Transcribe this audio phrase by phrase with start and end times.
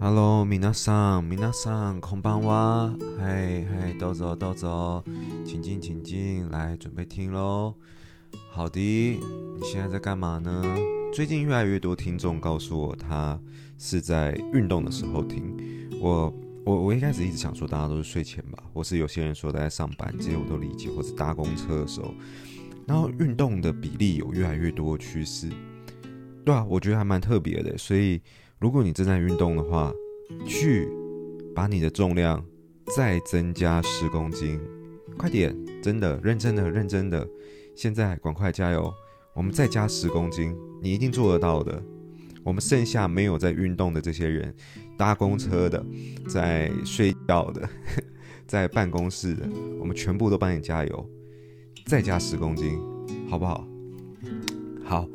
[0.00, 2.94] Hello，皆さん、皆さん、こんばんは。
[3.18, 5.02] 嗨嗨，どうぞ、どうぞ，
[5.46, 7.74] 请进，请进，来准备听喽。
[8.50, 10.62] 好的，你现在在干嘛呢？
[11.14, 13.40] 最近越来越多听众告诉我，他
[13.78, 15.56] 是在运动的时候听。
[16.00, 16.34] 我、
[16.64, 22.12] 我、我一开始一直想说，大家都是睡前吧，或是有些人说在上班，这些我都理解，或是搭公车的时候。
[22.86, 25.48] 然后运动的比例有越来越多的趋势，
[26.44, 27.78] 对啊，我觉得还蛮特别的。
[27.78, 28.20] 所以
[28.64, 29.92] 如果你正在运动的话，
[30.46, 30.88] 去
[31.54, 32.42] 把你的重量
[32.96, 34.58] 再增加十公斤，
[35.18, 37.28] 快点，真的，认真的，认真的，
[37.76, 38.90] 现在赶快加油，
[39.34, 41.82] 我们再加十公斤，你一定做得到的。
[42.42, 44.54] 我们剩下没有在运动的这些人，
[44.96, 45.84] 搭公车的，
[46.26, 47.68] 在睡觉的，
[48.48, 49.46] 在办公室的，
[49.78, 51.10] 我们全部都帮你加油。
[51.84, 52.80] 再加十公斤，
[53.28, 53.68] 好不好？
[54.82, 55.06] 好，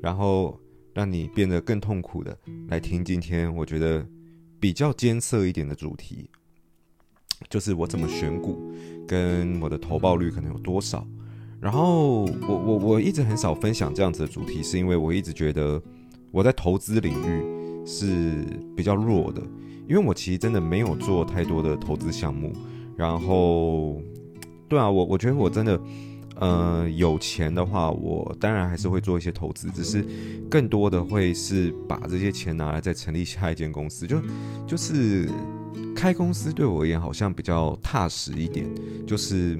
[0.00, 0.58] 然后
[0.94, 4.06] 让你变得更痛苦的来听今天我觉得
[4.60, 6.30] 比较艰涩一点的主题，
[7.50, 8.72] 就是我怎么选股，
[9.06, 11.06] 跟我的投报率可能有多少。
[11.60, 15.82] 然后我我我一直很少分享这样子的主题，是因为我一直觉得
[16.30, 18.44] 我在投资领域是
[18.76, 19.42] 比较弱的，
[19.88, 22.52] 因为我其实真的没有做太多的投资项目。
[22.96, 24.00] 然后，
[24.68, 25.80] 对啊，我我觉得我真的。
[26.36, 30.04] 呃，有钱的话，我当然还是会做一些投资，只是
[30.50, 34.20] 更多的会是把这些钱拿来再成立下一间公司，就
[34.66, 35.28] 就是
[35.94, 38.68] 开公司对我而言好像比较踏实一点，
[39.06, 39.58] 就是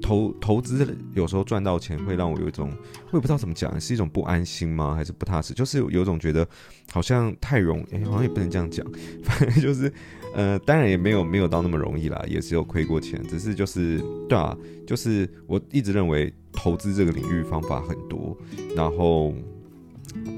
[0.00, 2.70] 投投资有时候赚到钱会让我有一种，
[3.10, 4.94] 我也不知道怎么讲，是一种不安心吗？
[4.94, 5.52] 还是不踏实？
[5.52, 6.46] 就是有种觉得
[6.92, 8.86] 好像太容易，好像也不能这样讲，
[9.22, 9.92] 反正就是。
[10.34, 18.36] 呃，当然也没有没有到那么容易啦，也是有亏过钱，只是就是对啊，就是我一直认为投资这个领域方法很多，
[18.74, 19.32] 然后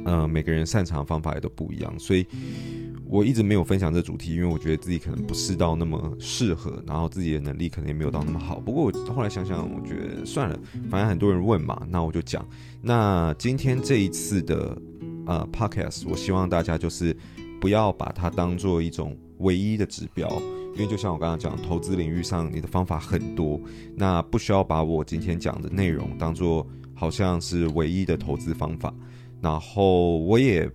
[0.04, 2.26] 呃每个人擅长的方法也都不一样，所以
[3.08, 8.60] 我一直没有分享这主题，因为我觉得自己可能不是到那么适合，然后自己的能力可能也没有到那么好。
[8.60, 10.58] 不过我后来想想，我觉得算了，
[10.90, 12.46] 反正很多人问嘛，那我就讲。
[12.82, 14.76] 那今天这一次的
[15.24, 17.16] 呃 podcast，我希望大家就是
[17.60, 19.16] 不要把它当做一种。
[19.38, 20.28] 唯一的指标，
[20.74, 23.60] 因为就像我刚刚讲，投资领域上你的方法很多，
[23.94, 28.92] 那不需要把我今天讲的内容当做好像是唯一的投资方法。
[29.42, 30.68] 然后我也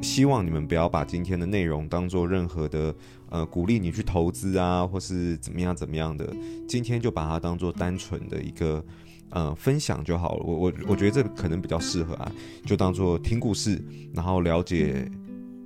[0.00, 2.94] 希望你们不要把今天的内容当做任何的
[3.28, 6.34] 呃鼓励你去投资啊，或是怎么样怎么样的。
[6.66, 8.82] 今天就把它当做单纯的一个
[9.28, 10.44] 呃分享就好了。
[10.44, 12.32] 我我我觉得这可能比较适合啊，
[12.64, 13.80] 就当做听故事，
[14.14, 15.06] 然后了解。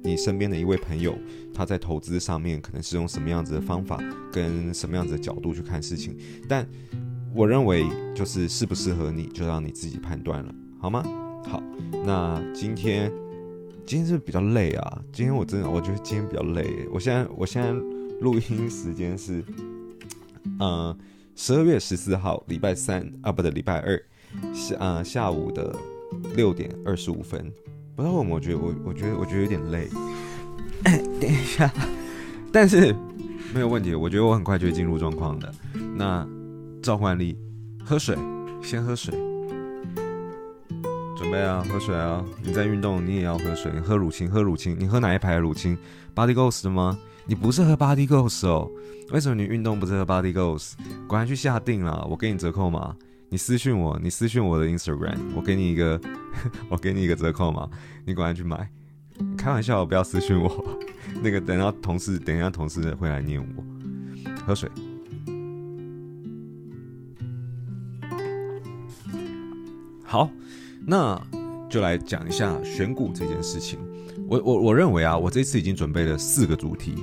[0.07, 1.19] 你身边的一位朋友，
[1.55, 6.17] 他在投资上面可能是用什么样子的方法，跟什么样子的角度去看事情？
[6.49, 6.69] 但
[7.33, 11.03] 我认为，就是适不适合你，就让你自己判断了，好吗？
[11.47, 11.63] 好，
[12.05, 13.13] 那今天
[13.87, 15.03] 今天是不是比较累啊？
[15.13, 16.87] 今天我真的，我觉得今天比较累。
[16.93, 17.71] 我现在我现在
[18.21, 19.45] 录音时间是，
[20.59, 20.97] 呃，
[21.37, 24.03] 十二月十四号，礼拜三啊，不对，礼拜二
[24.55, 25.75] 下啊下午的
[26.35, 27.53] 六点二十五分。
[27.95, 29.89] 不知道为什么，我觉得我我觉得我觉得有点累。
[30.85, 31.71] 哎，等一下，
[32.53, 32.95] 但是
[33.53, 35.53] 没有问题，我觉得我很快就会进入状况的。
[35.97, 36.27] 那
[36.83, 37.37] 召唤力，
[37.85, 38.17] 喝水，
[38.63, 39.15] 先喝水，
[41.17, 42.25] 准备啊，喝水啊！
[42.43, 43.73] 你在运动，你也要喝水。
[43.75, 45.77] 你喝乳清，喝乳清，你喝哪一排的乳清
[46.15, 46.99] ？Body Goals 的吗？
[47.27, 48.71] 你不是喝 Body Goals 哦？
[49.11, 50.73] 为什么你运动不是喝 Body Goals？
[51.09, 52.95] 赶快去下定了，我给你折扣嘛。
[53.31, 55.99] 你私信我，你私信我的 Instagram，我给你一个，
[56.69, 57.69] 我给你一个折扣嘛，
[58.05, 58.69] 你果然去买。
[59.37, 60.79] 开玩笑，不要私讯我。
[61.23, 63.65] 那个等到同事，等一下同事会来念我。
[64.47, 64.71] 喝水。
[70.03, 70.31] 好，
[70.87, 71.21] 那
[71.69, 73.79] 就来讲一下选股这件事情。
[74.29, 76.95] 我我我认为啊，我这次已经准备了四个主题，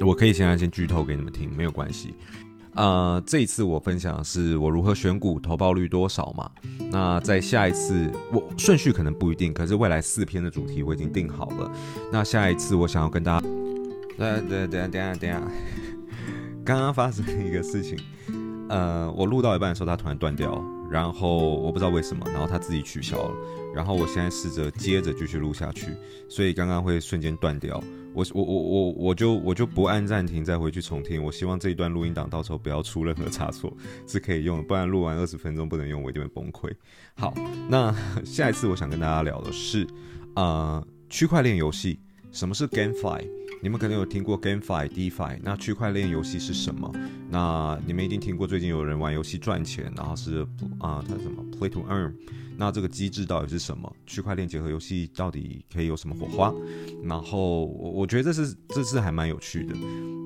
[0.00, 2.14] 我可以现在先剧透给你们听，没有关系。
[2.74, 6.50] 呃，这一次我分享的是我如何选股，投报率多少嘛。
[6.90, 11.70] 那在下一次，我顺序可能不一定，可是未来四篇的主题我已经定好了。
[12.12, 13.46] 那下一次我想要跟大家，
[14.16, 15.42] 对对对，等等，
[16.64, 17.98] 刚刚发生一个事情，
[18.68, 23.34] 呃，我录到一半的时候它突然断掉，然后我不知道为什么，然后它自己取消了，
[23.74, 25.86] 然后我现在试着接着继续录下去，
[26.28, 27.82] 所以刚刚会瞬间断掉。
[28.18, 31.22] 我我我我我就我就不按暂停再回去重听。
[31.22, 33.72] 我希望这一段录音档到时候不要出任何差错，
[34.08, 36.68] 是可以用的，不然录完二十分钟不能用，我一定会崩溃。
[37.14, 37.32] 好，
[37.68, 37.94] 那
[38.26, 39.86] 下一次我想跟大家聊的是，
[40.34, 42.00] 呃，区块链游戏
[42.32, 43.24] 什么是 GameFi？
[43.62, 46.92] 你们可能有听过 GameFi、DeFi，那区块链游戏是什么？
[47.30, 50.44] 那你们一定听过最近有人玩游戏赚钱，然后是
[50.80, 52.12] 啊，它什么 Play to Earn？
[52.60, 53.90] 那这个机制到底是什么？
[54.04, 56.52] 区块链结合游戏到底可以有什么火花？
[57.04, 59.76] 然后我我觉得这是这是还蛮有趣的，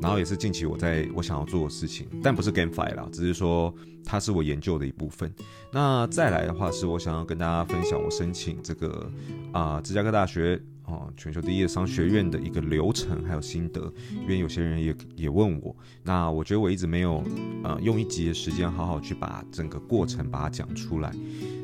[0.01, 5.31] 然后也是近期我在我想要做的事情，但不是 GameFi 啦，只是说它是我研究的一部分。
[5.71, 9.11] 那再来的话是我想要跟大家分享我申请这个
[9.53, 10.59] 啊、芝加哥大学。
[10.93, 17.25] 哦，全球第一的商学院的一个流程还有心得，因为有些人也也问我，那我觉得我一直没有
[17.65, 21.11] 呃用一集的时间好好去把整个过程把它讲出来，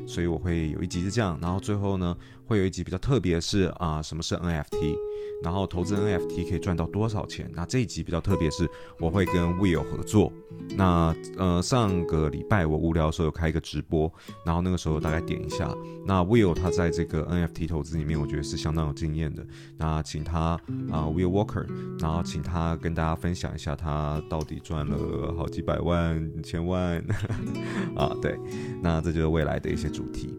[0.07, 2.17] 所以我会有一集是这样，然后最后呢
[2.49, 4.95] 会有一集比较特别是啊、什么是 NFT？
[5.43, 7.49] 然后投资 NFT 可以赚到多少钱？
[7.53, 8.67] 那这一集比较特别，是
[8.99, 10.33] 我会跟 Will 合作。
[10.75, 14.11] 那呃上个礼拜我无聊的时候有开一个直播，
[14.43, 15.71] 然后那个时候大概点一下。
[16.07, 19.45] 那 Will 他在这个 NFT 投资里面，我觉得是相当有经验的。
[19.77, 20.59] 那请他啊、
[20.91, 21.67] 呃、Will Walker，
[22.01, 26.97] 然后请他跟大家分享一下他到底赚了好几百万、千万
[27.95, 28.11] 啊。
[28.21, 28.35] 对，
[28.81, 30.33] 那这就是未来的一些主题。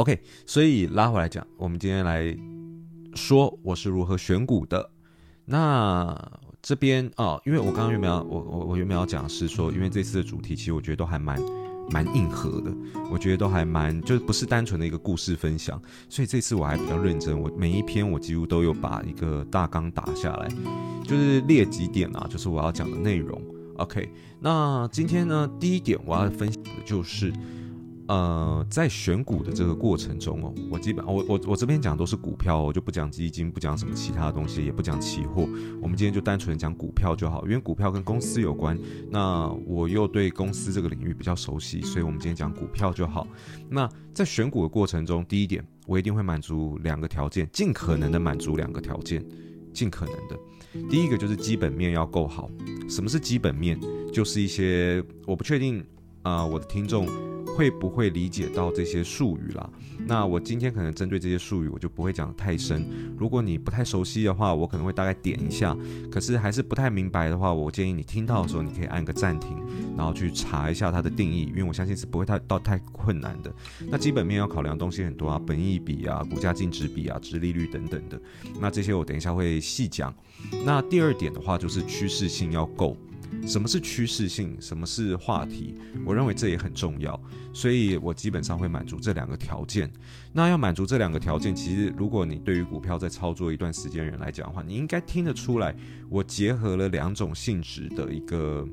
[0.00, 2.34] OK，所以拉回来讲，我们今天来。
[3.16, 4.88] 说我是如何选股的，
[5.44, 6.16] 那
[6.62, 11.38] 这边啊、因为我刚刚原本要我我我原本要讲是说，因为这次的主题其实我觉得都还蛮
[11.90, 12.72] 蛮硬核的，
[13.10, 20.48] 我觉得都还蛮就是不是单纯的一个故事分享，所以这次我还比较认真，我每一篇我几乎都有把一个大纲打下来，
[21.04, 23.42] 就是列几点啊，就是我要讲的内容。
[23.78, 24.08] OK，
[24.38, 27.32] 那今天呢，第一点我要分享的就是。
[28.10, 35.48] 呃，在选股的这个过程中哦，我基本我我我这边讲都是股票，我就不讲基金，不讲什么其他的东西，也不讲期货。
[35.80, 38.76] 我们今天就单纯讲股票就好，因为股票跟公司有关。
[39.08, 43.28] 那我又对公司这个领域比较熟悉，所以我们今天讲股票就好。
[43.68, 49.24] 那在选股的过程中，第一点，我一定会满足两个条件，尽可能的满足两个条件，
[49.72, 50.36] 尽可能的。
[50.90, 52.50] 第一个就是基本面要够好。
[52.88, 53.78] 什么是基本面？
[54.12, 55.84] 就是一些我不确定、
[56.22, 57.06] 呃，我的听众。
[57.56, 59.68] 会不会理解到这些术语啦？
[60.06, 62.86] 那我今天可能针对这些术语，我就不会讲得太深。
[63.18, 65.76] 如果你不太熟悉的话，我可能会大概点一下。
[66.10, 69.58] 可是还是不太明白的话，我建议你听到的时候，你可以按个暂停，
[69.96, 73.52] 然后去查一下它的定义，因为我相信是不会太到太困难的。
[73.90, 78.18] 那基本面要考量的东西很多啊，本益比啊、股价净值比啊、殖利率等等的。
[78.58, 80.14] 那这些我等一下会细讲。
[80.64, 82.96] 那第二点的话，就是趋势性要够。
[83.46, 84.56] 什么是趋势性？
[84.60, 85.74] 什么是话题？
[86.04, 87.18] 我认为这也很重要，
[87.52, 89.90] 所以我基本上会满足这两个条件。
[90.32, 95.74] 那要满足这两个条件，其实如果你对于股票在操作一段时间人来讲的话，你应该听得出来，
[96.08, 98.68] 我结合了两种性质的一个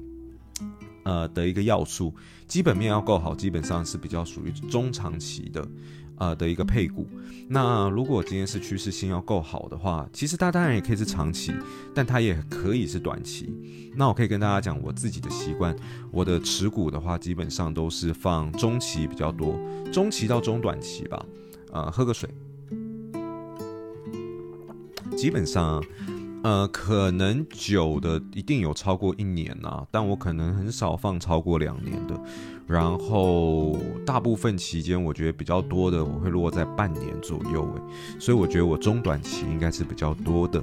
[1.04, 2.14] 呃的一个要素。
[2.48, 5.68] 基本面要够好，基本上是比较属于中长期的。
[6.18, 7.08] 呃的一个配股，
[7.48, 11.54] 那如果今天是趋势性要够好的话，其实它当然也可以是长期，
[11.94, 13.52] 但它也可以是短期。
[13.96, 15.76] 那我可以跟大家讲我自己的习惯，
[16.12, 19.60] 我的持股的话，基本上都是放中期比较多，
[19.92, 21.26] 中期到中短期吧。
[21.72, 22.30] 呃，喝个水，
[25.16, 25.84] 基本上。
[26.44, 32.18] 呃，可能久的一定有超过一年啊，但我可能很少放超过两年的。
[32.68, 37.64] 然后大部分期间，我觉得比较多的，我会落在半年左右。
[37.76, 37.82] 诶，
[38.20, 40.62] 所以我觉得我中短期应该是比较多的。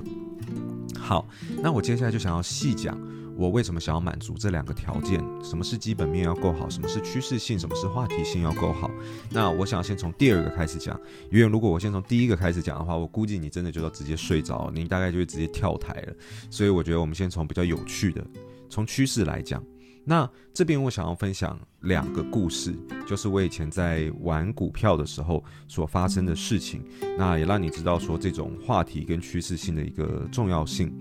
[0.99, 1.27] 好，
[1.63, 2.97] 那我接下来就想要细讲。
[3.37, 5.21] 我为什么想要满足这两个条件？
[5.43, 6.71] 什么是基本面要够好？
[6.71, 7.59] 什么是趋势性？
[7.59, 8.89] 什么是话题性要够好？
[9.29, 10.97] 那我想先从第二个开始讲，
[11.33, 16.15] 因为如果我先从第一个开始讲的话，我估计你真的就要直接睡着，你大概就会直接跳台了。
[16.49, 18.25] 所以我觉得我们先从比较有趣的，
[18.71, 19.61] 从趋势来讲。
[20.05, 22.75] 那这边我想要分享两个故事，
[23.07, 26.85] 就是我以前在玩股票的时候所发生的事情，
[27.19, 30.93] 那也让你知道说这种话题跟趋势性的一个重要性。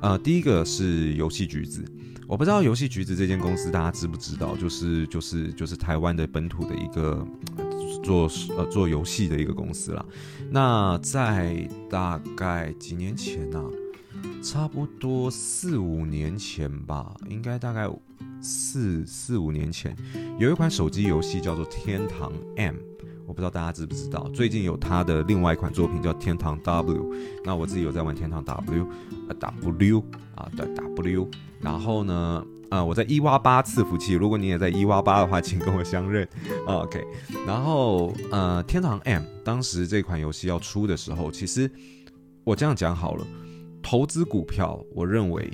[0.00, 1.84] 呃，第一个是游戏橘子，
[2.28, 7.26] 我不知道游戏橘子这间公司大家知不知道，就是就是就是台湾的本土的一个
[8.04, 10.04] 做呃做游戏的一个公司啦。
[10.50, 13.64] 那在大概几年前呢、
[14.42, 17.88] 差不多四五年前吧，应该大概
[18.40, 19.96] 四四五年前，
[20.38, 22.74] 有一款手机游戏叫做《天堂 M》。
[23.26, 27.12] 我不知道大家知不知道，最近有他的另外一款作品叫《天堂 W》，
[27.44, 28.84] 那我自己有在玩《天堂 W》，
[29.28, 30.04] 呃，W
[30.36, 31.28] 啊，对 W，
[31.60, 36.28] 然后呢，啊，我在一挖八伺服器，如果你也在一挖八的话，请跟我相认
[36.68, 37.04] ，OK。
[37.44, 41.68] 然后呃，《天堂 M》当时这款游戏要出的时候，其实
[42.44, 43.26] 我这样讲好了，
[43.82, 45.50] 投资股票，我认为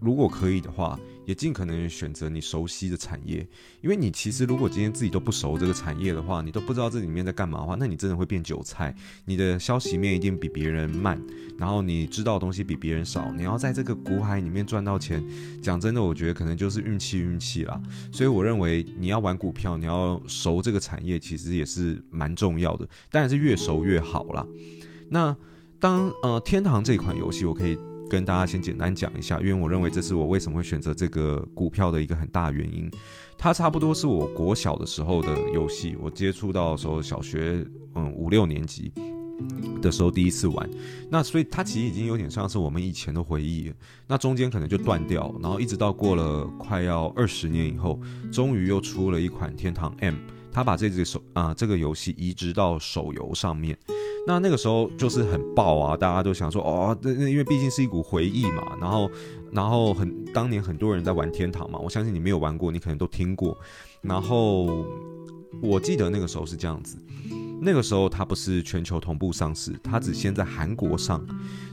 [0.00, 3.46] 如果可以的话，也尽可能选择你熟悉的产业，
[3.80, 8.94] 因为你其实如果今天自己都不熟这个产业的话，你都不知道这里面在干嘛的话，那你真的会变韭菜。
[9.24, 11.20] 你的消息面一定比别人慢，
[11.58, 15.24] 然后你知道的东西比别人少，你要在这个股海里面赚到钱，
[15.62, 17.80] 讲真的，我觉得可能就是运气运气啦。
[18.12, 24.46] 所以我认为你要玩股票，你要熟这个产业，其实也是蛮重要的，当然是越熟越好啦。
[25.08, 25.36] 那
[25.78, 27.78] 当呃天堂这款游戏，我可以。
[28.10, 32.90] 跟大家先简单讲一下，因为我认为这是我为什么会选择这个股票的一个很大原因。
[33.36, 38.92] 它差不多是我国小的时候的游戏，我接触到的时候小学嗯五六年级
[39.82, 40.70] 的时候第一次玩，
[41.10, 43.72] 那所以它其实已经有点像是我们以前的回忆。
[44.06, 48.00] 那中间可能就断掉，然后一直到过了快要二十年以后，
[48.32, 50.14] 终于又出了一款天堂 M，
[50.52, 53.76] 它把这只手啊、这个游戏移植到手游上面。
[54.26, 59.10] 那那个时候就是很爆啊，大家都想说哦，那那因为毕竟是一股回忆嘛，然后
[59.52, 63.56] 然后很当年很多人在玩天堂嘛，我相信你没有玩过，你可能都听过。
[64.00, 64.86] 然后
[65.60, 66.96] 我记得那个时候是这样子，
[67.60, 71.22] 那个时候它不是全球同步上市，它只先在韩国上，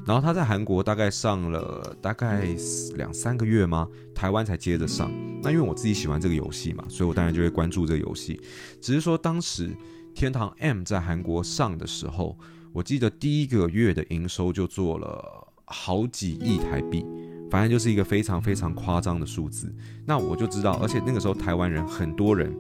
[0.05, 2.48] 然后它在韩国大概上了大概
[2.96, 3.88] 两三个月吗？
[4.13, 5.10] 台湾才接着上。
[5.41, 8.41] 那因为我自己喜欢这个游戏嘛，所以我当然就会关注这个游戏，
[8.81, 9.74] 只是说当时。
[10.13, 12.38] 天堂 M 在韩国上的时候，
[12.74, 17.06] 我记得第一个月的营收就做了好几亿台币，
[17.50, 19.74] 反正就是一个非常非常夸张的数字。
[20.06, 22.53] 那我就知道，而且那个时候台湾人很多人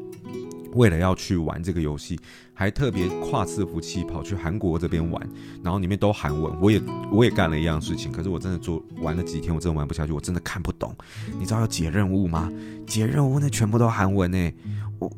[0.73, 2.17] 为了要去玩这个游戏，
[2.53, 5.29] 还特别跨伺服器跑去韩国这边玩，
[5.61, 6.59] 然后里面都韩文。
[6.61, 6.81] 我也
[7.11, 10.95] 我也干了一样事情，可是我真的做玩了几天，我真的玩不下去，我真的看不懂。
[11.37, 12.49] 你知道要解任务吗？
[12.87, 14.51] 解任务那全部都韩文呢。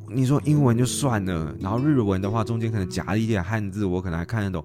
[0.07, 4.63] 你说英文就算了，然后日文的话，中间可能夹了一点汉字，我可能还看得懂。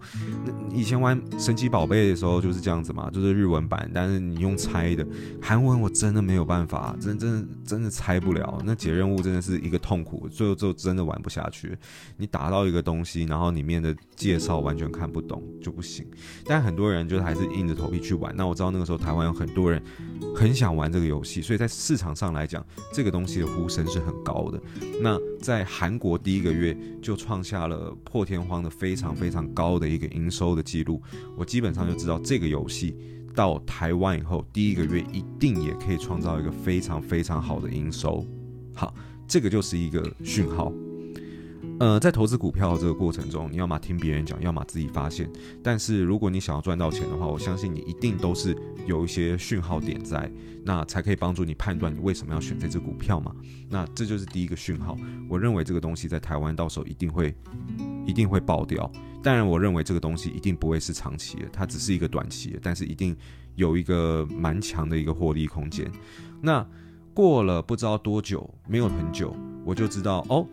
[0.79, 5.05] 以前玩神奇宝贝的时候就是这样子嘛，就是日文版，但是你用猜的，
[5.43, 8.63] 韩文我真的没有办法，真真的真的猜不了。
[8.65, 11.77] 那解任务真的是一个痛苦，最后就真的玩不下去。
[12.17, 16.07] 你打到一个东西，然后里面的介绍完全看不懂就不行。
[16.45, 18.33] 但很多人就还是硬着头皮去玩。
[18.37, 19.83] 那我知道那个时候台湾有很多人
[20.37, 24.61] 很想玩这个游戏，所以在市场上来讲，这个东西的呼声是很高的。
[25.03, 31.03] 那在韩国第一个月就创下了破天荒的非常非常高的一个营收的记录，
[31.37, 32.95] 我基本上就知道这个游戏
[33.35, 38.25] 到台湾以后第一个月一定也可以创造一个非常非常好的营收。
[38.75, 38.95] 好，
[39.27, 40.73] 这个就是一个讯号。
[41.81, 45.31] 呃，在投资股票这个过程中，你要么听别人讲，要么自己发现。
[45.63, 50.29] 但是如果你想要赚到钱的话，我相信你一定都是有一些讯号点在，
[50.65, 53.33] 那才可以帮助你判断你为什么要选这只股票嘛。
[53.69, 54.97] 那这就是第一个讯号。
[55.29, 57.33] 我认为这个东西在台湾到时候一定会
[58.05, 58.91] 一定会爆掉。
[59.23, 63.17] 当然，我认为这个东西一定不会是长期的，它只是一个短期的，但是一定
[63.55, 65.89] 有一个蛮强的一个获利空间。
[66.43, 66.67] 那
[67.15, 69.33] 过了不知道多久，没有很久，
[69.65, 70.45] 我就知道哦。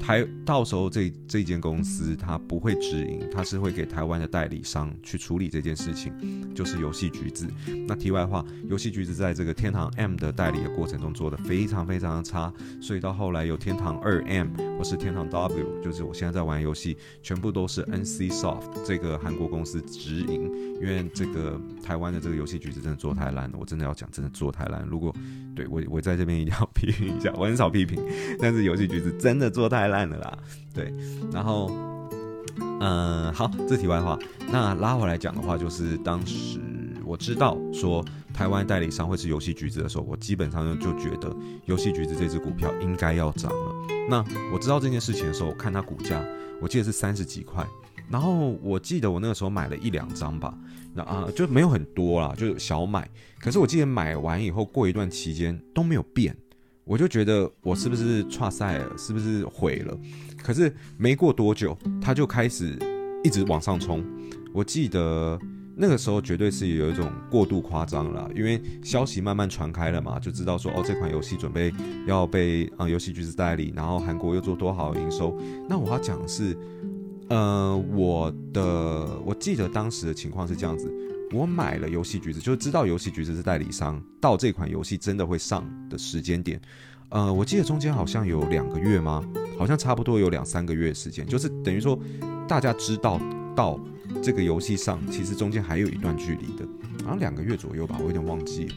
[0.00, 6.12] 台到时候这这间公司它不会直营，它是会给台湾的代理商去处理这件事情，
[6.54, 7.46] 就是游戏橘子。
[7.86, 24.82] 那题外话，游戏橘子在这个天堂 M 的代理的过程中做的非常非常的差，所以到后来有天堂二 M 或是天堂 W，就是我现在在玩游戏，全部都是 NC Soft 这个韩国公司直营，因为这个台湾的这个游戏橘子真的做太烂了，我真的要讲，真的做太烂。
[24.88, 25.14] 如果
[25.54, 28.02] 对我我在这边一定要 批评一下，我很少批评，
[28.40, 30.08] 但是游戏橘子真的做太烂。
[30.08, 30.38] 了啦，
[30.74, 30.92] 对，
[31.30, 31.70] 然后，
[32.80, 34.18] 嗯、好，这题外话，
[34.50, 36.58] 那拉回来讲的话，就是当时
[37.04, 41.30] 我知道说台湾代理商会是游戏橘子的时候，我基本上就觉得
[41.66, 43.74] 游戏橘子这只股票应该要涨了。
[44.08, 46.24] 那我知道这件事情的时候，我看它股价，
[46.60, 47.64] 我记得是三十几块，
[48.08, 50.52] 然后我记得我那个时候买了一两张吧，
[50.94, 53.08] 那啊就没有很多啦，就小买。
[53.38, 56.36] 可是我记得买完以后，过一段期间都没有变。
[56.90, 59.96] 我就觉得我是不是差赛了，是不是毁了？
[60.42, 62.76] 可是没过多久，他就开始
[63.22, 64.04] 一直往上冲。
[64.52, 65.38] 我记得
[65.76, 71.72] 那个时候绝对是有一种过度夸张了，因为消息慢慢传开了嘛，就知道说哦，这款游戏准备
[72.08, 75.38] 要被啊游戏橘子代理，然后韩国又做多好的营收。
[75.68, 76.58] 那我要讲的是，
[77.28, 80.92] 呃，我的我记得当时的情况是这样子。
[81.32, 84.02] 我买了游戏橘子，就知道游戏橘子是代理商。
[84.20, 86.60] 到这款游戏真的会上的时间点，
[87.08, 89.24] 呃，我记得中间好像有两个月吗？
[89.56, 91.98] 好像差不多有两三个月时间，就是等于说
[92.48, 93.20] 大家知道
[93.54, 93.78] 到
[94.22, 96.66] 这个游戏上，其实中间还有一段距离的，
[97.04, 98.68] 好像两个月左右吧，我有点忘记。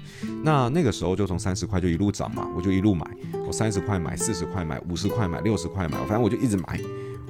[0.43, 3.05] 那那个时候就从三十块就一路涨嘛，我就一路买，
[3.48, 6.79] 我三十块买，四十块买，五十块买，六十块买，反正我就一直买。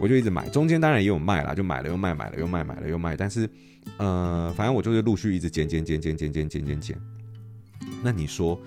[0.04, 3.16] 我就一直买，中间当然也有卖啦，就买了又卖，买了又卖，买了又卖。
[3.16, 3.50] 但是，
[3.96, 7.02] 呃，反正我就是陆续一直减减减减减减减减减。
[8.04, 8.60] 那你说，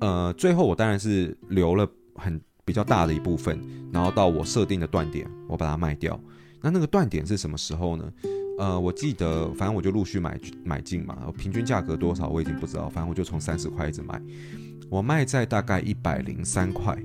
[0.00, 3.56] 呃，最后我当然是留了很比较大的一部分，
[3.92, 6.20] 然后到我设定的断点，我把它卖掉。
[6.60, 8.12] 那那个断点是什么时候呢？
[8.58, 14.20] 呃，我记得，反正我就陆续买买进嘛，平均价格多少我已经不知道，反正我就从三十块一直买，
[14.90, 17.00] 我卖在大概一百零三块。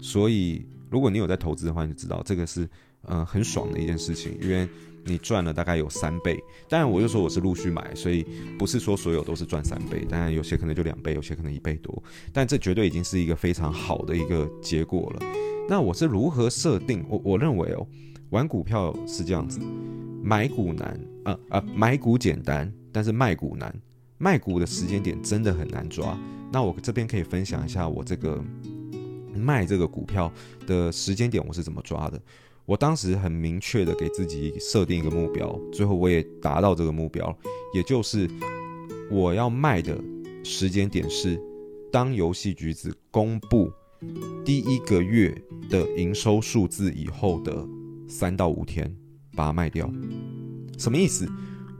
[0.00, 2.68] 所以，如果你有在投资的话，你就知道这个是
[3.02, 4.68] 呃很爽的一件事情，因为。
[5.06, 8.24] 你赚了大概有三倍，当然我就说我是陆续买，所以
[8.58, 15.26] 不是说所有都是赚三倍，当然有些可能就两倍，有些可能一倍多，但这绝对已经是一个非常好的一个结果了。
[15.68, 17.04] 那我是如何设定？
[17.06, 17.86] 我我认为哦，
[18.30, 19.60] 玩股票是这样子，
[20.22, 23.78] 买股难啊啊、买股简单，但是卖股难，
[24.16, 26.18] 卖股的时间点真的很难抓。
[26.50, 28.42] 那我这边可以分享一下我这个
[29.34, 30.32] 卖这个股票
[30.66, 32.20] 的时间点我是怎么抓的。
[32.66, 37.36] 我当时很明确的给自己设定一个目标，最后我也达到这个目标，
[37.74, 38.26] 也就是
[39.10, 39.98] 我要卖的
[40.42, 41.38] 时间点是
[41.92, 43.70] 当游戏橘子公布
[44.46, 45.36] 第一个月
[45.68, 47.66] 的营收数字以后的
[48.08, 48.90] 三到五天，
[49.36, 49.86] 把它卖掉。
[50.78, 51.28] 什么意思？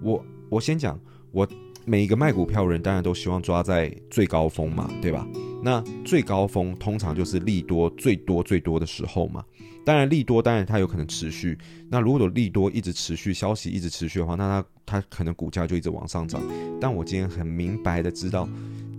[0.02, 1.00] 我我先讲，
[1.32, 1.48] 我
[1.86, 5.26] 每一个卖股票的人当然都希望抓在最高峰嘛，对吧？
[5.64, 9.42] 那最高峰通常就是利多最多最多的时候嘛。
[9.84, 11.58] 当然利多，当然它有可能持续。
[11.90, 16.42] 那如果利多一直持续，消息一直持续的话，那它它可能股价就一直往上涨。
[16.80, 18.48] 但我今天很明白的知道，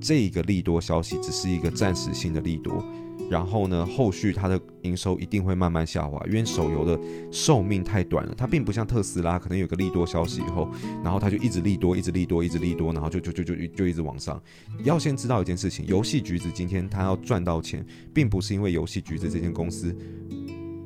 [0.01, 2.83] 这个利多消息只是一个暂时性的利多。
[3.29, 6.99] 然后呢，后续它的营收一定会慢慢下滑，因为手游的
[7.31, 8.33] 寿命太短了。
[8.37, 10.69] 它并不像特斯拉，可能有个利多消息以后，
[11.03, 14.41] 然后它就一直利多，一直利多，一直利多，然后就就就就就一直往上。
[14.83, 19.95] 要先知道一件事情，游戏橘子今天它要赚到钱，并不是因为游戏橘子这间公司。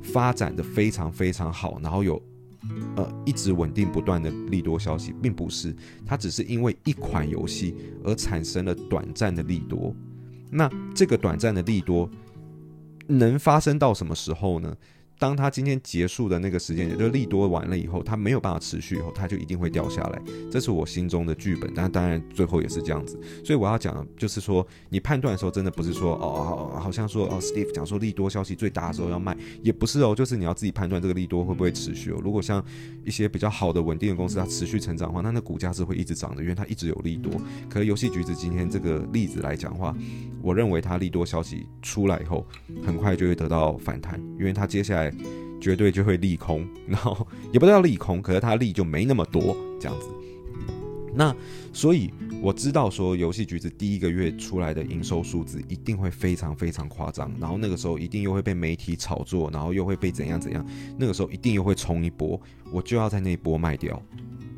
[0.02, 2.20] 发展的非常非常好，然后有
[2.96, 9.94] 呃一直稳定不断的利多消息，并不是，它只是因为一款游戏而产生了短暂的利多。
[10.50, 12.10] 那这个短暂的利多
[13.10, 14.76] 能发生到什么时候呢？
[15.20, 20.22] 当它今天结束的那个时间，也就是利多完了以后，它没有办法持续以后，它就一定会掉下来。
[20.50, 23.20] 这是我心中的剧本，但当然最后也是这样子。
[23.44, 32.22] 所以我要讲的就是说，你判断的时候，真的不是说哦，好 像说哦，Steve 讲说利多消息最大的时候要卖，也不是哦，就是你要自己判断这个利多会不会持续哦。
[32.24, 32.64] 如果像
[33.04, 37.30] 一些比较好的稳定的公司，它持续成长的话，那那股价是会一直涨的，因为它一直有利多。
[37.70, 39.94] 可是游戏橘子今天这个例子来讲的话，
[40.42, 42.48] 我认为它利多消息出来以后，
[42.86, 45.09] 很快就会得到反弹，因为它接下来。
[45.60, 50.08] 绝对就会利空， 然后也不知道利空，可是它利就没那么多这样子。
[51.12, 51.36] 那
[51.74, 60.64] 所以我知道说，游戏橘子第一个月出来的营收数字一定会非常非常夸张，然后那个时候一定又会被媒体炒作，然后又会被怎样怎样，
[60.98, 62.40] 那个时候一定又会冲一波，
[62.72, 64.02] 我就要在那一波卖掉。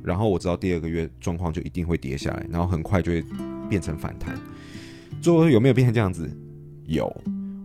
[0.04, 3.24] 然后我知道第二个月状况就一定会跌下来，然后很快就会
[3.70, 4.38] 变成反弹。
[5.22, 6.30] 最后有没有变成这样子？
[6.86, 7.10] 有。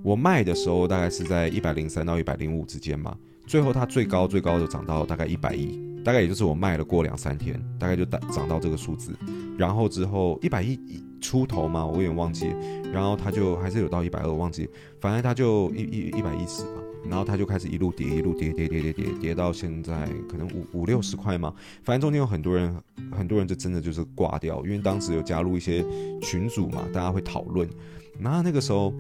[0.06, 3.12] 我卖的时候大概是在一百零三到一百零五之间嘛，
[3.44, 9.10] 最后它最高最高就涨到大概一百一，大概也就是我卖了过两三天，大概就涨到这个数字，
[9.58, 10.78] 然后之后一百一
[11.20, 12.54] 出头嘛，我有点忘记，
[12.92, 14.68] 然后它就还是有到一百二，忘记，
[15.00, 22.72] 反正它就一一一百一十吧，然后它就开始一路跌，一路跌，跌跌跌跌跌跌到现在可能五五六十块嘛，反正中间有很多人，
[23.10, 25.84] 很多人就真的就是挂掉，因为当时有加入一些
[26.22, 27.68] 群组嘛，大家会讨论，
[28.20, 28.94] 然后那个时候。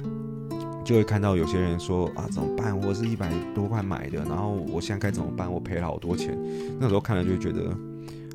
[0.86, 2.78] 就会看到有些人说啊，怎么办？
[2.78, 5.52] 我是一百多块买的，然后我现在该怎么办？
[5.52, 6.38] 我赔了好多钱。
[6.78, 7.70] 那时候看了就会觉得，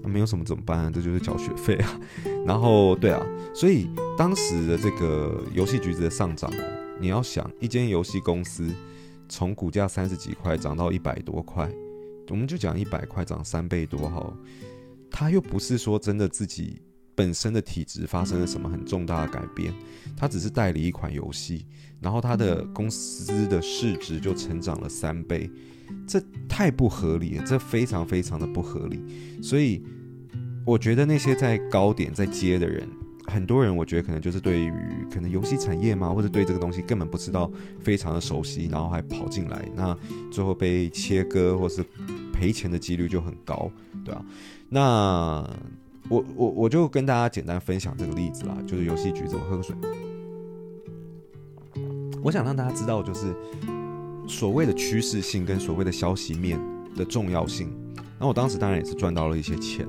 [0.04, 0.92] 啊，没有什么怎么办啊？
[0.94, 1.98] 这就是缴学费啊。
[2.46, 3.88] 然后对啊，所以
[4.18, 6.52] 当时的这个游戏橘子的上涨，
[7.00, 8.70] 你要想一间游戏公司
[9.30, 11.72] 从股价三十几块涨到一百多块，
[12.28, 14.34] 我们就讲一百块涨三倍多哈，
[15.10, 16.82] 它又不是说真的自己。
[17.16, 19.74] 本身的体质发生了什么很重大的改变？
[20.16, 21.66] 他只是代理一款游戏，
[22.00, 25.50] 然后他的公司的市值就成长了三倍，
[26.08, 29.42] 这太不合理了，这非常非常的不合理。
[29.42, 29.84] 所以
[30.66, 32.88] 我觉得那些在高点在接的人，
[33.26, 34.72] 很多人我觉得可能就是对于
[35.12, 39.98] 可能游戏产业嘛，或者对这个东西根本不知道非常的熟悉，然后还跑进来，那
[40.32, 41.84] 最后被切割或是
[42.32, 43.72] 赔钱的几率就很高，
[44.06, 44.26] 对啊，
[44.70, 45.50] 那。
[46.12, 49.74] 我我我就跟大家简单分享这个例子啦，就是游戏局怎么喝水。
[52.22, 53.34] 我想让大家知道，就是
[54.28, 56.60] 所谓的趋势性跟所谓的消息面
[56.98, 57.72] 的重要性。
[58.20, 59.88] 那我当时当然也是赚到了一些钱，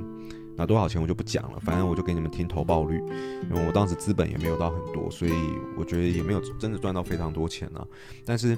[0.56, 2.98] 那多少钱我就不讲了，反正我就给你们听投报率，
[3.50, 5.32] 因为我当时资本也没有到很多，所以
[5.76, 7.84] 我觉得也没有真的赚到非常多钱啊。
[8.24, 8.56] 但是。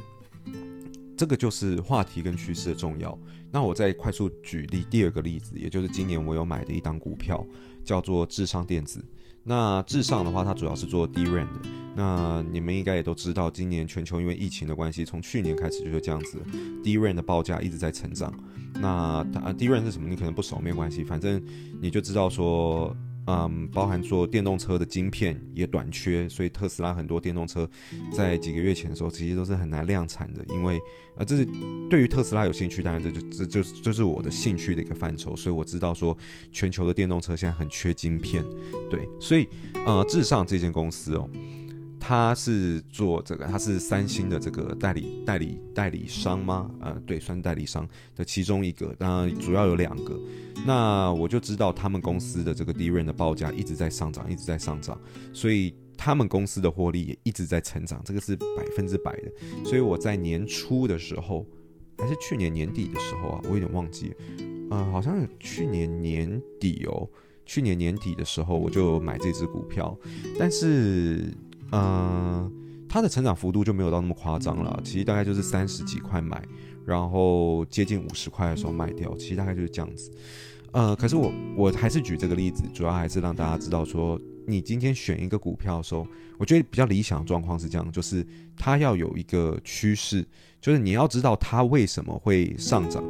[1.16, 3.18] 这个就是话题跟趋势的重要。
[3.50, 7.46] 那我再快速举例第二个例子，也就是今年我有买的一档股票，
[7.85, 9.05] 叫做智尚电子。
[9.42, 11.61] 那至上的话，它主要是做 DRAM 的。
[11.94, 16.42] 那你们应该也都知道，今年全球因为疫情的关系，从去年开始就是这样子
[16.83, 18.33] ，DRAM 的报价一直在成长。
[18.74, 20.09] 那它 DRAM 是什么？
[20.09, 21.40] 你可能不熟，没关系，反正
[21.81, 22.96] 你就知道说。
[23.27, 27.69] 嗯，包含做电动车的晶片也短缺，所以特斯拉很多电动车
[28.13, 30.45] 在几个月前的时候，其实都是很难量产的。
[30.51, 30.79] 因为
[31.17, 31.47] 啊，这是
[31.89, 36.17] 对于特斯拉有兴趣，当然这就这就这是我的兴趣的一个范畴，所以我知道说
[36.53, 38.45] 全球的电动车现在很缺晶片，
[38.91, 39.49] 对，所以
[39.87, 41.29] 呃，至上这间公司哦。
[42.07, 46.71] 他是做这个，他是三星的这个代理代理代理商吗？
[46.79, 50.21] 呃，对，算代理商的其中一个，当然主要有两个。
[50.67, 55.01] 那我就知道他们公司的这个 DRAM 的报价一直在上涨，一直在上涨，
[55.33, 59.33] 所以他们公司的获利也一直在成长，这个是百分之百的。
[59.64, 61.47] 所以我在年初的时候，
[61.97, 64.12] 还是去年年底的时候啊，我有点忘记
[64.71, 67.09] 嗯，好像去年年底哦，
[67.47, 69.99] 去年年底的时候我就买这支股票，
[70.38, 71.33] 但是。
[71.77, 72.53] 嗯，
[72.89, 74.81] 它的成长幅度就没有到那么夸张了。
[74.85, 76.41] 其实大概就是三十几块买，
[76.87, 79.13] 然后接近五十块的时候卖掉。
[79.17, 80.09] 其实大概就是这样子。
[80.71, 86.07] 呃，可是我我还是举这个例子，主要还是让大家知道说，你今天选一个股票的时候，
[86.39, 88.25] 我觉得比较理想的状况是这样，就是
[88.57, 90.25] 它要有一个趋势，
[90.61, 93.03] 就是你要知道它为什么会上涨。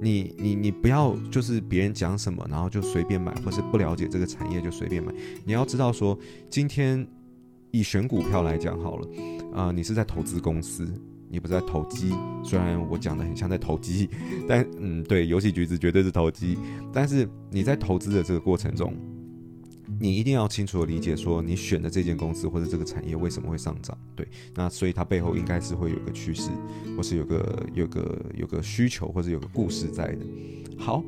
[0.00, 5.14] 你你你不要就是别人讲什么，然后就随便买，或是不了解这个产业就随便买。
[5.44, 6.18] 你要知道说
[6.50, 7.06] 今天。
[7.72, 9.08] 以选股票来讲好了，
[9.54, 10.86] 啊、你是在投资公司，
[11.28, 12.12] 你不是在投机。
[12.44, 14.10] 虽然我讲的很像在投机，
[14.46, 16.58] 但嗯，对，游戏橘子绝对是投机。
[16.92, 18.94] 但是你在投资的这个过程中，
[19.98, 23.96] 你一定要清楚的理解说，你选的这间公司或者这个产业为什么会上涨。
[24.14, 26.50] 对，那所以它背后应该是会有个趋势，
[26.94, 30.26] 或是有个有个有个需求，或者有个故事在的。
[30.76, 31.02] 好，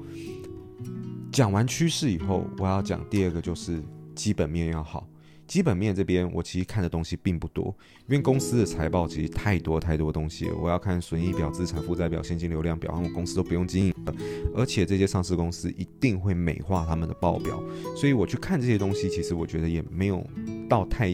[1.31, 3.83] 讲完趋势以后，我要讲第二个就是
[4.14, 5.07] 基本面要好。
[5.55, 7.67] 基本面这边，我其实看的东西并不多，
[8.09, 10.51] 因为公司的财报其实太多太多东西。
[10.51, 14.12] 我要看损益表、资产负债表、现金流量表，我公司都不用经营的。
[14.57, 17.62] 而且这些上市公司一定会美化他们的报表，
[17.97, 20.27] 所以我去看这些东西，其实我觉得也没有
[20.69, 21.09] 到太，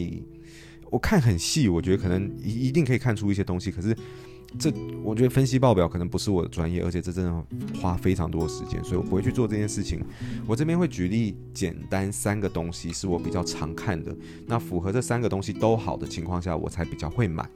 [0.89, 3.95] 我看很细，我觉得可能一一定可以看出一些东西，可是。
[4.59, 4.71] 这
[5.03, 7.45] 我觉得分析报表可能不是我的专业，而且这真的
[7.81, 9.99] 花非常多的时间，所以我不会去做这件事情。
[10.45, 17.49] 我这边会举例简单三个东西是我比较常看的，那符合这三个东西都好的情况下，我才比较会买。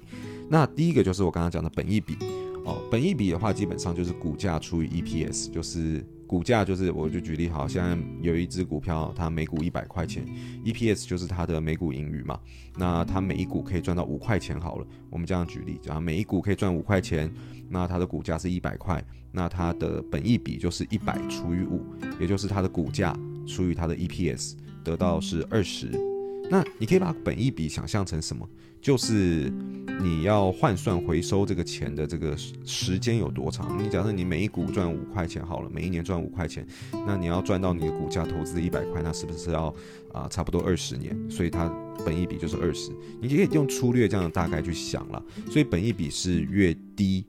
[0.49, 2.15] 那第一个就是我刚刚讲的本益比
[2.63, 6.03] 哦，本益比的话基本上就是股价除以 EPS，就是。
[6.27, 10.25] 股价就是，我就举例好，现在有一只股票，它每股一百块钱
[10.63, 12.39] ，EPS 就是它的每股盈余嘛。
[12.77, 17.31] 那它每一股可以赚到五块钱好了，我们这样举例，啊，每一股可以赚五块钱，
[17.69, 21.85] 那它的股价是一百块，那它的本益比就是一百除以五，
[22.19, 26.14] 也就是它的股价除以它的 EPS，得到是二十。
[26.49, 28.47] 那你可以把本益比想象成什么？
[28.81, 29.51] 就是
[29.99, 33.84] 你要换算回收这个钱的这个时间有多长？
[33.84, 36.65] 你假设你每一股赚五块钱好了，每一年赚五块钱，
[37.08, 39.73] 那你要赚到你的股价投资一百块，那是不是要
[40.13, 41.17] 啊、差不多二十年？
[41.29, 41.67] 所以它
[42.05, 42.91] 本益比就是二十。
[43.19, 45.23] 你可以用粗略这样的大概去想了。
[45.49, 47.25] 所以本益比是越低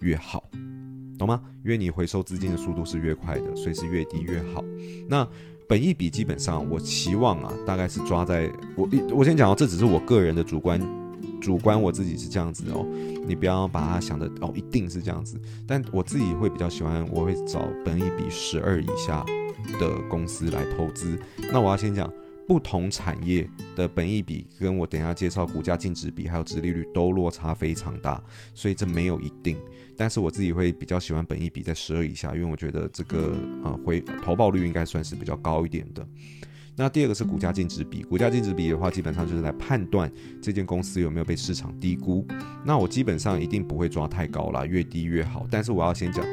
[0.00, 0.50] 越好，
[1.18, 1.42] 懂吗？
[1.64, 4.62] 因为你回收资金的速度是越快的，所以是越低越好。
[5.08, 5.26] 那
[5.70, 10.80] 本一笔基本上，我期望啊，大概是抓在我我先讲哦，这只是我个人的主观
[11.40, 12.84] 主观，我自己是这样子哦，
[13.24, 15.40] 你不要把它想的哦，一定是这样子。
[15.68, 19.24] 但我自己会比较喜欢，我会找本一笔十二以下
[19.78, 21.16] 的公司来投资。
[21.52, 22.12] 那我要先讲。
[22.50, 28.20] 不同产业的本益比跟我等一下介绍股价净值比还有值利率都落差非常大，
[28.54, 29.56] 所以这没有一定。
[29.96, 36.04] 但是我自己会比较喜欢本益比在十二以下，因为我觉得这个呃回投报率应该算是比较高一点的。
[36.74, 40.10] 那第二个是股价净值比，股价净值比的话，基本上就是来判断
[40.42, 42.26] 这间公司有没有被市场低估。
[42.64, 45.46] 那我基本上一定不会抓太高啦，越低越好。
[45.48, 46.26] 但是我要先讲。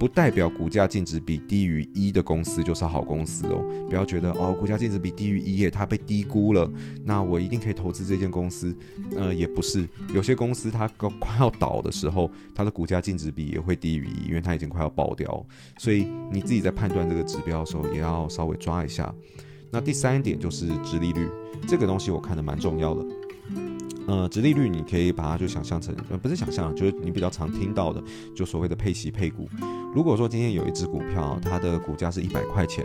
[0.00, 6.66] 不代表股价净值比低于一的公司就是好公司哦，不要觉得哦，股价净值比低于一耶，它被低估了，
[7.04, 8.74] 那我一定可以投资这间公司。
[9.14, 15.46] 呃，也不是，有些公司它快要倒的时候，它的股价净值比也会低于一，因为它已经快要爆掉。
[15.76, 19.14] 所以你自己在判断这个指标的时候，也要稍微抓一下。
[19.70, 21.28] 那第三点就是殖利率，
[21.68, 23.04] 这个东西我看得蛮重要的。
[24.10, 28.02] 呃，殖利率你可以把它就想象成，呃，不是想象，就是你比较常听到的，
[28.34, 29.48] 就所谓的配息配股。
[29.94, 32.84] 如果说今天有一只股票，它的股价是一百块钱，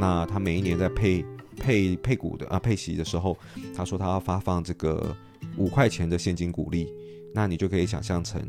[0.00, 1.22] 那它每一年在配
[1.58, 3.36] 配配股的啊配息的时候，
[3.76, 5.14] 他说他要发放这个
[5.58, 6.88] 五块钱的现金股利，
[7.34, 8.40] 那你就可以想象成，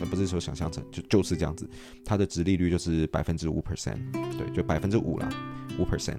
[0.00, 1.68] 呃，不是说想象成，就就是这样子，
[2.02, 3.98] 它的殖利率就是百分之五 percent，
[4.38, 5.28] 对，就百分之五了，
[5.78, 6.16] 五 percent。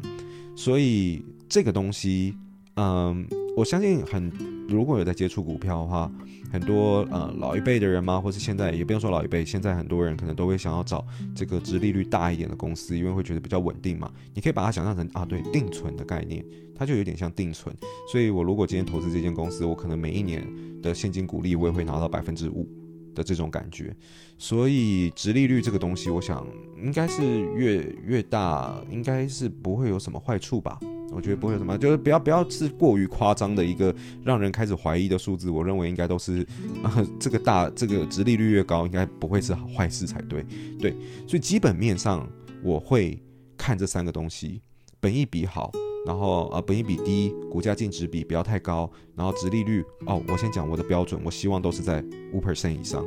[0.56, 2.38] 所以这个东西。
[2.82, 4.32] 嗯，我相信很
[4.70, 6.10] 如果有在接触股票的话，
[6.52, 14.10] 很多呃老一辈的人嘛，或是现在也不用说老一辈，现在很多人可能都会想要找这个殖利率大一点的公司，因为会觉得比较稳定嘛。
[14.34, 17.76] 你可以把它想象成啊，对，定存的概念，它就有点像定存。
[18.12, 20.48] 所以我如果今天投资这间公司，我可能每一年
[20.82, 22.66] 的现金股利我也会拿到百分之五
[23.14, 23.94] 的这种感觉。
[24.38, 26.48] 所以殖利率这个东西，我想
[26.82, 27.22] 应该是
[27.56, 30.80] 越越大，应该是不会有什么坏处吧。
[31.12, 33.94] 我觉得不会有什么，就是不要不要是过于夸张的一个
[34.24, 35.50] 让人开始怀疑的数字。
[35.50, 36.46] 我认为应该都是，
[36.84, 40.46] 呃， 这个大这个殖利率越高，应该不会是坏事才对。
[40.80, 40.92] 对，
[41.28, 42.28] 所以基本面上
[42.64, 43.22] 我会
[43.58, 44.62] 看这三个东西：
[45.00, 45.72] 本益比好，
[46.06, 53.04] 然后呃本益比低，股价净值比不要太高，然后殖利率哦，我先讲我的标准，我希望都是在五 percent 以上。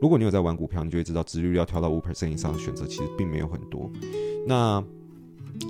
[0.00, 3.90] 如果你有在玩股票，你就会知道殖利率要调到五 percent 以上的选择其实并没有很多。
[4.46, 4.84] 那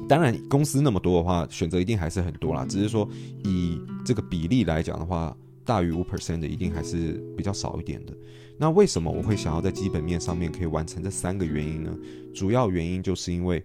[0.09, 2.64] 当然，公司那么多的话，选择一定还是很多啦。
[2.68, 3.09] 只是说，
[3.42, 8.12] 以这个比例来讲的话，大于五 percent 的一定还是比较少一点的。
[8.59, 11.94] 那为什么我会想要在基本面上面可以完成这三个原因呢？
[12.35, 13.64] 主要原因就是因为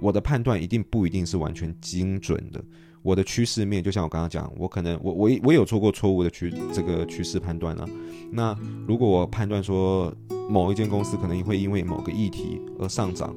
[0.00, 2.62] 我的判断一定不一定是完全精准的。
[3.02, 7.88] 我的趋势面，就像我刚刚讲，我可能我我我有做过错误的趋这个趋势判断啊。
[8.30, 10.14] 那如果我判断说
[10.48, 13.34] 某一间公司可能会因为某个议题而上涨。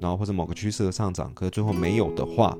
[0.00, 2.56] 然后或者某个趋势的上涨，可是最后没有的话，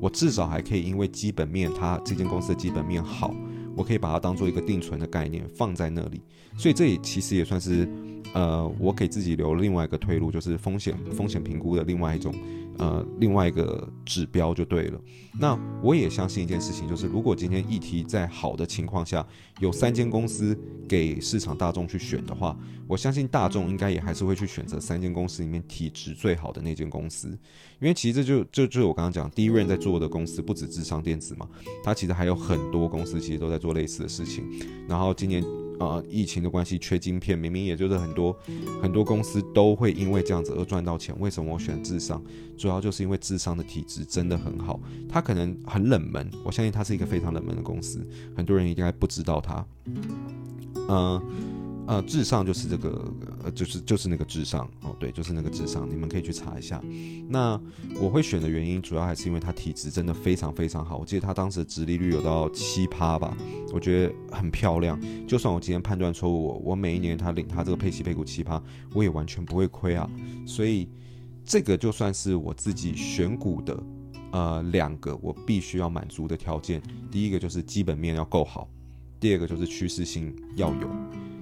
[0.00, 3.34] 我至少还可以因为基本面，它这间公司的基本面好，
[3.76, 6.20] 我可以把它当做一个定存的概念放在那里。
[6.56, 7.88] 所以这也其实也算是，
[8.32, 12.34] 呃，我给自己留了另外一个退路，就是风险风险评估的另外一种。
[12.78, 15.00] 呃，另外一个指标就对了。
[15.40, 19.26] 那我也相信一件事情，就是如果今天议题在好的情况下，
[19.60, 27.28] 有三间公司给市场大众去选的话，我相信大众应该也还是会去选择三间公司里面体质最好的那间公司。
[27.80, 31.48] 因为其实这就就就是我刚刚讲，第一任在做的公司不止智商电子嘛，
[31.84, 34.44] 它其实还有很多公司其实都在做类似的事情。
[34.88, 35.44] 然后今年。
[35.78, 38.36] 啊、呃，疫情的关系缺晶片，明明也就是很多
[38.82, 41.14] 很多公司都会因为这样子而赚到钱。
[41.18, 42.22] 为什么我选智商？
[42.56, 44.80] 主要就是因为智商的体质真的很好。
[45.08, 48.04] 它可能很冷门，我相信它是一个非常冷门的公司，
[48.36, 49.64] 很多人应该不知道它。
[50.88, 51.22] 嗯、
[51.88, 53.10] 呃，至上就是这个，
[53.42, 56.78] 呃，就是就是那个至上哦，对，就是那个至上，你们可以去查一下。
[57.26, 57.58] 那
[57.98, 60.98] 我会选的原因，主要还是因为它体质真的非常非常好。
[60.98, 63.34] 我记得它当时的殖利率有到七趴吧，
[63.72, 65.00] 我觉得很漂亮。
[65.26, 70.06] 就算我今天判断错误，我我每一年它领它这个配息配股七趴，我也完全不会亏啊。
[70.46, 70.90] 所以
[71.42, 73.82] 这个就算是我自己选股的，
[74.32, 76.82] 呃，两个我必须要满足的条件。
[77.10, 78.68] 第一个就是基本面要够好，
[79.18, 80.90] 第二个就是趋势性要有。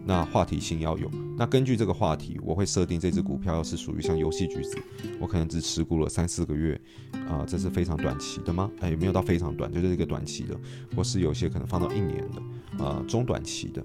[0.08, 4.78] 那话题性要有，那根据这个话题，我会设定这只股票要是属于像游戏橘子，
[5.18, 6.80] 我可能只持股了三四个月，
[7.28, 8.70] 啊、这是非常短期的吗？
[8.78, 10.56] 哎，没有到非常短，就是一个短期的，
[10.94, 13.84] 或是有些可能放到一年的，啊、中短期的，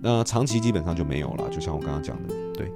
[0.00, 1.50] 那长期基本上就没有了。
[1.50, 2.72] 就像我刚刚讲的，对，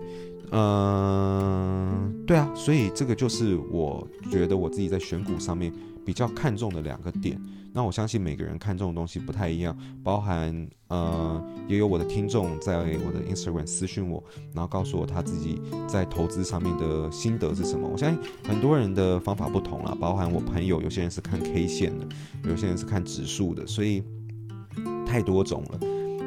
[0.51, 5.73] 嗯、对啊，所以这个就是我觉得我自己在选股上面
[6.05, 7.41] 比较看重的两个点。
[7.77, 17.87] 那我相信每个人看重的东西不太一样，包含呃，也有我的听众在我的 Instagram 私讯我，然后告诉我他自己在投资上面的心得是什么。
[17.87, 22.07] 我相信很多人的方法不同啦，包含我朋友，有些人是看 K 线的，
[22.45, 24.03] 有些人是看指数的，所以
[25.07, 25.79] 太多种了。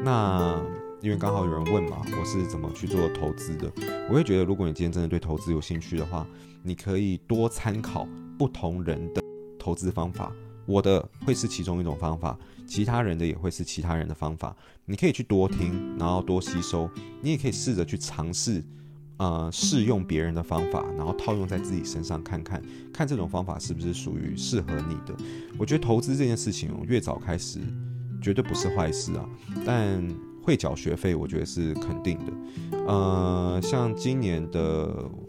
[0.03, 0.61] 那
[1.01, 3.71] 因为刚好有人问嘛，我是怎么去做投资的？
[4.07, 6.27] 我会觉得，如果你今天真的对投资有兴趣的话，
[6.61, 8.07] 你可以多参考
[8.37, 9.23] 不同人的
[9.57, 10.31] 投资方法。
[10.69, 14.55] 我的会是其中一种方法，其他人的也会是其他人的方法。
[14.85, 16.87] 你可以去多听，然后多吸收。
[17.23, 18.63] 你也可以试着去尝试，
[19.17, 22.61] 呃，试用别人的方法，然后套用在自己身上看看，
[22.93, 25.15] 看这种方法是不是属于适合你的。
[25.57, 27.59] 我觉得投资这件事情，越早开始，
[28.21, 29.27] 绝对不是坏事啊。
[29.65, 29.99] 但
[30.49, 32.79] 会缴学费，我觉得是肯定的。
[32.87, 34.87] 呃，像今年的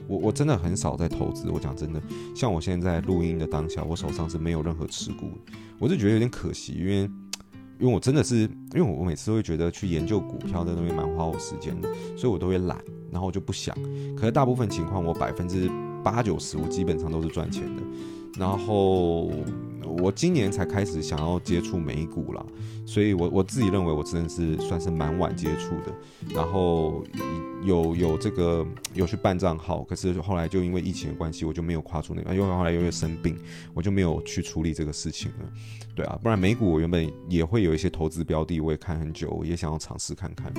[0.09, 1.51] 我，我真的很少在投资。
[1.51, 2.01] 我讲真的，
[2.35, 5.27] 像我现在录音的当下，我手上是没有任何持股，
[5.79, 7.03] 我就觉得有点可惜，因为
[7.79, 12.79] 因为我真的是，因为我每次会觉得去研究股票在那边蛮花我时间的，所以我都会懒，
[13.11, 13.77] 然后我就不想。
[14.17, 15.71] 可是大部分情况，我百分之
[16.03, 17.83] 八九十，我基本上都是赚钱的。
[18.39, 19.31] 然后
[19.99, 22.45] 我今年才开始想要接触美股啦，
[22.87, 26.35] 所以我我自己认为我真的是算是蛮晚接触的。
[26.35, 27.05] 然后
[27.65, 33.37] 有有这个有去办账号，可是后来就因为疫情的关系，我就没有跨出那个，因为后来又又生病，
[33.75, 35.49] 我就没有去处理这个事情了。
[35.95, 40.53] 对啊，不然美股我原本也会有一些投资标的，我也看很久，也想要尝试看看。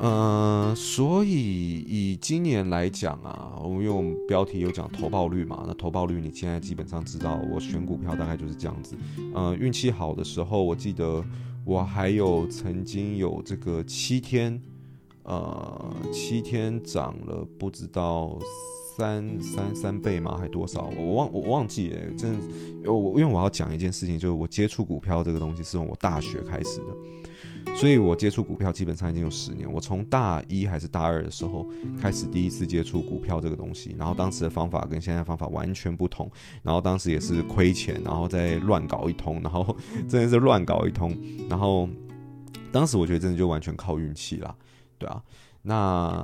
[0.00, 8.96] 呃，所以以今年来讲啊，我们用标题有讲投报率嘛，那投报率你现在基本上知道，我选股票大概就是这样子。
[9.34, 11.24] 呃，运气好的时候，我记得
[11.64, 14.62] 我还有曾经有这个七天，
[15.24, 18.38] 呃，七天涨了不知道
[18.96, 20.38] 三三三倍吗？
[20.38, 20.88] 还多少？
[20.96, 22.38] 我忘我忘记了，真
[22.84, 26.96] 的，我因为我要讲一件事情，就是我接触股票这个东西是从我大学开始的。
[27.76, 29.70] 所以我接触股票基本上已经有十年。
[29.72, 31.64] 我从大一还是大二的时候
[32.00, 36.28] 开始第一次接触股票这个东西，然后当时的方法跟现在方法完全不同，
[36.62, 39.76] 然后当时也是亏钱，然后再乱搞一通，然后
[40.08, 41.16] 真的是乱搞一通，
[41.48, 41.88] 然后
[42.72, 44.54] 当时我觉得真的就完全靠运气啦，
[44.98, 45.22] 对啊。
[45.62, 46.22] 那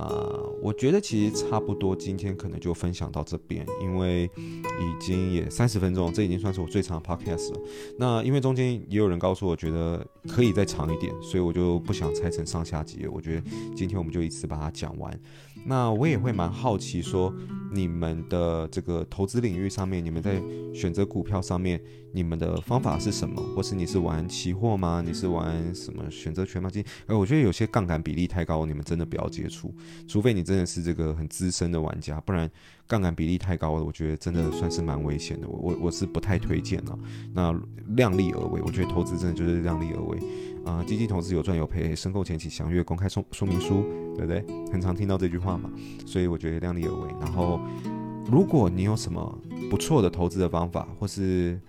[0.61, 7.59] 我觉得其实差不多，今天可能就分享到这边，因为已经也三十分钟，这已经算是我最长的 podcast 了。
[7.99, 13.05] 那因为中间也有人告诉我，觉得可以再长一点，所以我就不想拆成上下集。
[13.07, 13.43] 我觉得
[13.75, 15.19] 今天我们就一次把它讲完。
[15.65, 17.33] 那我也会蛮好奇，说
[17.71, 20.41] 你们的这个投资领域上面，你们在
[20.73, 21.81] 选择股票上面，
[22.13, 23.41] 你们的方法是什么？
[23.55, 25.03] 或是你是玩期货吗？
[25.05, 26.69] 你是玩什么选择权吗？
[26.71, 29.73] 今天，呃，我觉得有些杠杆比例太高，你们真的不要接触，
[30.07, 32.49] 除非你真的是这个很资深的玩家，不然
[32.87, 35.47] 杠杆比例太高了，我觉得真的算是蛮危险的。
[35.47, 36.97] 我我我是不太推荐了。
[37.33, 37.51] 那
[37.95, 40.19] 量力而为，我觉得投资真的就是量力而为。
[40.65, 43.83] 啊、基金投资有赚有赔，申购前请详阅公开说说明书，
[44.15, 44.43] 对不对？
[44.71, 45.69] 很常听到这句话嘛，
[46.05, 47.09] 所以我觉得量力而为。
[47.21, 47.59] 然后，
[48.29, 51.59] 如果你有什么不错的投资的方法，或是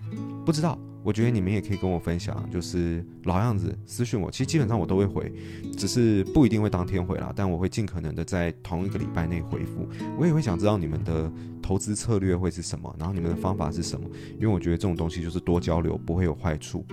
[0.45, 2.49] 不知道，我觉得你们也可以跟我分享。
[2.51, 5.31] 就是老样子，私信我，其实基本上我都会回，
[5.77, 9.87] 只是不一定会当天回啦，但我会尽可能的在同一个礼拜内回复。
[10.19, 11.31] 我也会想知道你们的
[11.63, 14.09] 投资策略会是什么，然后你们的方法是什么，
[14.41, 16.85] 因为我觉得这种东西就是多交流，不会有坏处。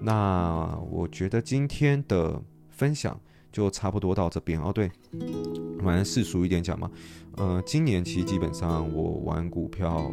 [0.00, 3.18] 那我觉得今天的分享
[3.52, 4.72] 就差不多到这边哦。
[4.72, 4.90] 对，
[5.84, 6.90] 反正世俗一点讲嘛，
[7.36, 10.10] 呃，今年其实基本上我玩股票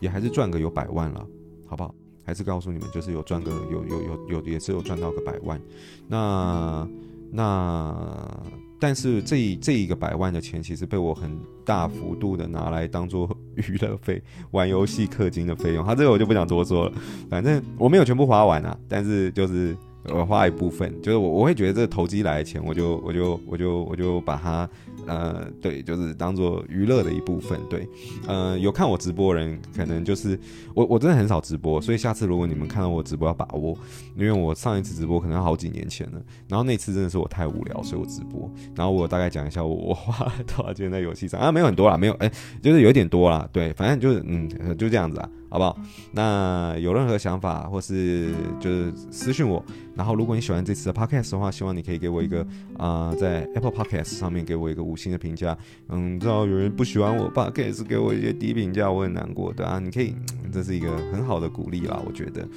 [0.00, 1.26] 也还是赚个有百万了，
[1.66, 1.94] 好不好？
[2.24, 5.60] 还是告诉你们，就是有赚个有有有有也是有赚到个百万。
[6.08, 6.88] 那
[7.30, 8.42] 那。
[8.80, 13.30] 但是这这一个百万的钱，其实被我很大幅度的拿来当做
[13.68, 15.84] 娱乐费、玩游戏氪金的费用。
[15.84, 16.92] 他这个我就不想多说了，
[17.30, 24.68] 反正我没有全部花完啊，但是就是我花一部分，就是我我会觉得这投机来的钱，我就我就我就我就把它。
[25.06, 27.58] 呃，对，就是当做娱乐的一部分。
[27.68, 27.88] 对，
[28.26, 30.38] 呃，有看我直播的人，可能就是
[30.74, 33.76] 我，我真的很少直播，所以下次如果你们看到我直播，要把握，
[34.16, 38.50] 因为我上一次直播可能好几年前了，然后那次真的是我太无聊，所以我直播。
[38.74, 42.30] 然后我大概讲一下我我花了多少钱在游戏上啊，没有很多啦，没有，哎，
[42.62, 45.28] 就是有点多啦，对，反正就是嗯，就这样子啊。
[45.52, 45.78] 好不好？
[46.12, 49.62] 那有任何想法或是就是私讯我。
[49.94, 52.46] 然后，如果你喜欢这次的 podcast 的话，希望你可以给我一个
[52.78, 55.56] 啊、在 Apple Podcast 上面给我一个五星的评价。
[55.90, 59.78] 嗯，知道有人不喜欢我 podcast 给我一些低评价，我很难过对啊。
[59.78, 60.14] 你可以，
[60.50, 62.48] 这是一个很好的鼓励啦，我觉得。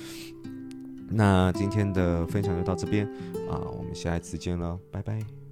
[1.10, 3.06] 那今天的分享就到这边
[3.52, 5.45] 啊，我们下一次见了，拜拜。